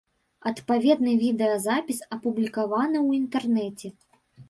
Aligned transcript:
Адпаведны 0.51 1.13
відэазапіс 1.25 1.99
апублікаваны 2.19 2.97
ў 3.07 3.25
інтэрнэце. 3.25 3.97